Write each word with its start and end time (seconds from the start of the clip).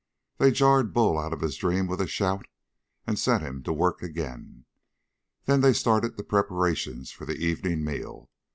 They 0.39 0.49
jarred 0.49 0.93
Bull 0.95 1.19
out 1.19 1.31
of 1.31 1.41
his 1.41 1.57
dream 1.57 1.85
with 1.85 2.01
a 2.01 2.07
shout 2.07 2.47
and 3.05 3.19
set 3.19 3.43
him 3.43 3.61
to 3.61 3.71
work 3.71 4.01
again; 4.01 4.65
then 5.45 5.61
they 5.61 5.73
started 5.73 6.17
the 6.17 6.23
preparations 6.23 7.11
for 7.11 7.25
the 7.27 7.35
evening 7.37 7.83
meal. 7.83 8.31